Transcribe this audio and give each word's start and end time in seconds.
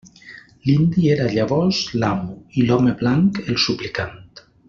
L'indi 0.67 1.09
era 1.15 1.27
llavors 1.33 1.81
l'amo, 2.03 2.39
i 2.61 2.65
l'home 2.71 2.97
blanc 3.03 3.39
el 3.45 3.61
suplicant. 3.67 4.19